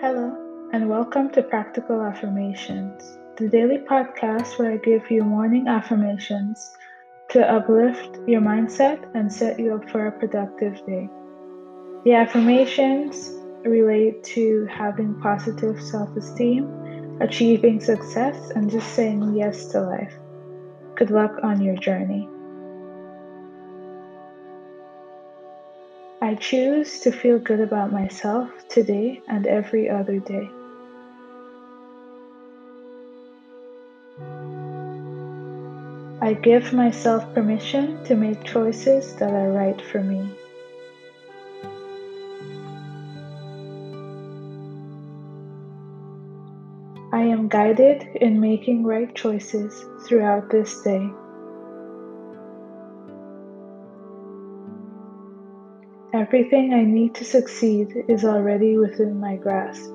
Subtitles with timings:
[0.00, 0.34] Hello,
[0.72, 6.74] and welcome to Practical Affirmations, the daily podcast where I give you morning affirmations
[7.28, 11.06] to uplift your mindset and set you up for a productive day.
[12.04, 13.30] The affirmations
[13.62, 20.14] relate to having positive self esteem, achieving success, and just saying yes to life.
[20.96, 22.26] Good luck on your journey.
[26.22, 30.50] I choose to feel good about myself today and every other day.
[36.20, 40.28] I give myself permission to make choices that are right for me.
[47.14, 51.10] I am guided in making right choices throughout this day.
[56.12, 59.92] Everything I need to succeed is already within my grasp.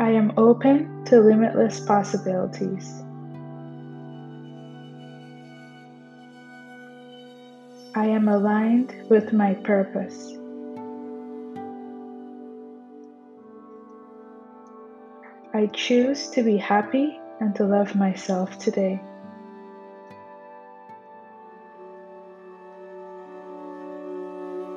[0.00, 3.02] I am open to limitless possibilities.
[7.94, 10.36] I am aligned with my purpose.
[15.54, 19.02] I choose to be happy and to love myself today.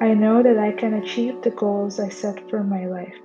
[0.02, 3.16] I know that I can achieve the goals I set for my life.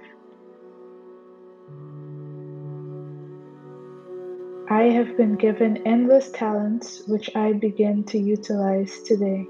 [4.68, 9.46] I have been given endless talents which I begin to utilize today.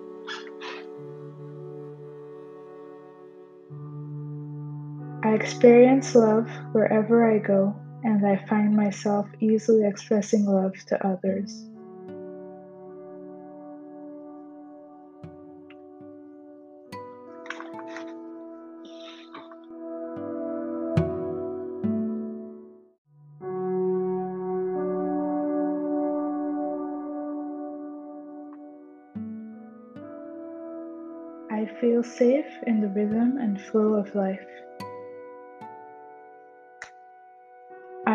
[5.25, 11.67] I experience love wherever I go, and I find myself easily expressing love to others.
[31.51, 34.41] I feel safe in the rhythm and flow of life.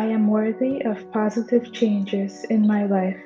[0.06, 3.20] Am worthy of positive changes in my life.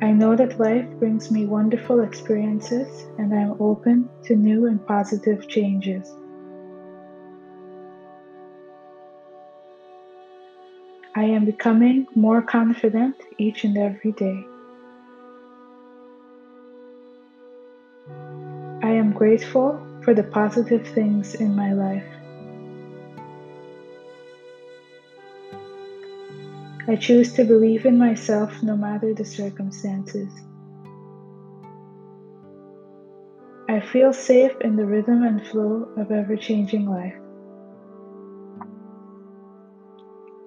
[0.00, 4.84] I know that life brings me wonderful experiences and I am open to new and
[4.86, 6.14] positive changes.
[11.16, 14.46] I am becoming more confident each and every day.
[18.82, 22.06] I am grateful for the positive things in my life.
[26.88, 30.30] I choose to believe in myself no matter the circumstances.
[33.68, 37.18] I feel safe in the rhythm and flow of ever changing life.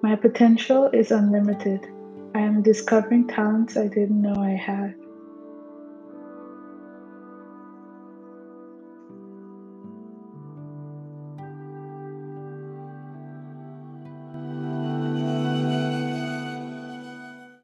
[0.02, 1.86] My potential is unlimited.
[2.34, 4.96] I am discovering talents I didn't know I had.